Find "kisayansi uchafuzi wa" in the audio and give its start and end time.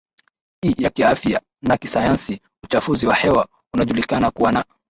1.77-3.15